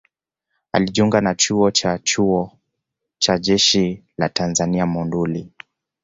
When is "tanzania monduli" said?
4.29-5.51